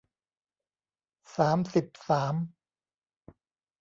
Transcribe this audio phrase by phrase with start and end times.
[1.35, 2.35] สามสิบสาม